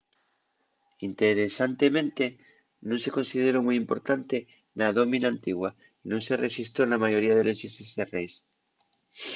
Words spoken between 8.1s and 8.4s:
reis